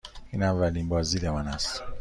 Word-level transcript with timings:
این 0.31 0.43
اولین 0.43 0.89
بازدید 0.89 1.25
من 1.25 1.47
است. 1.47 1.83